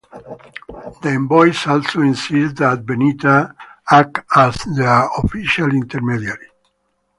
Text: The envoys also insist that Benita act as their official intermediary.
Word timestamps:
The 1.03 1.09
envoys 1.11 1.67
also 1.67 2.01
insist 2.01 2.55
that 2.55 2.87
Benita 2.87 3.53
act 3.91 4.25
as 4.35 4.57
their 4.75 5.07
official 5.19 5.67
intermediary. 5.71 6.47